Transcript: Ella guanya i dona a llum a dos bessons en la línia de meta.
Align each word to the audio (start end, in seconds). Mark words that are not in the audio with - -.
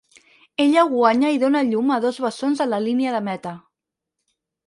Ella 0.63 0.85
guanya 0.93 1.33
i 1.33 1.37
dona 1.43 1.61
a 1.65 1.67
llum 1.67 1.91
a 1.95 1.99
dos 2.07 2.17
bessons 2.25 2.65
en 2.65 2.71
la 2.73 2.81
línia 2.87 3.13
de 3.17 3.23
meta. 3.31 3.55